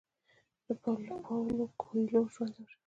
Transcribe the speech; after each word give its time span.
د 0.65 0.67
پاولو 1.25 1.65
کویلیو 1.81 2.23
ژوند 2.33 2.53
او 2.59 2.65
شخصیت: 2.69 2.79